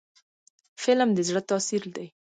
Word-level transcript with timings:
فلم 0.83 1.09
د 1.17 1.19
زړه 1.27 1.41
تاثیر 1.49 1.83
دی 1.95 2.07